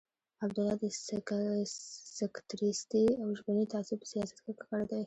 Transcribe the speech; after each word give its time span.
عبدالله 0.43 0.75
د 0.83 0.85
سکتریستي 2.19 3.05
او 3.21 3.27
ژبني 3.37 3.65
تعصب 3.73 3.97
په 4.01 4.07
سیاست 4.11 4.37
کې 4.43 4.51
ککړ 4.59 4.81
دی. 4.89 4.99